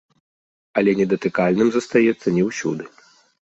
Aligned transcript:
Але 0.81 0.95
недатыкальным 1.01 1.67
застаецца 1.77 2.27
не 2.41 2.51
ўсюды. 2.51 2.83